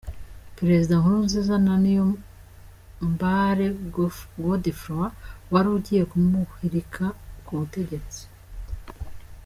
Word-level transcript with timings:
Perezida 0.57 0.93
Nkurunziza 1.01 1.55
na 1.65 1.73
Niyombare 1.83 3.65
Godefroid 4.43 5.13
wari 5.51 5.67
ugiye 5.77 6.03
kumuhirika 6.11 7.05
ku 7.45 7.51
butegetsi. 7.59 8.21